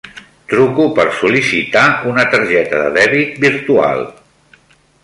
Truco 0.53 0.87
per 0.99 1.05
sol·licitar 1.17 1.83
una 2.13 2.27
targeta 2.33 2.81
de 2.85 2.89
dèbit 2.99 3.39
virtual. 3.49 4.07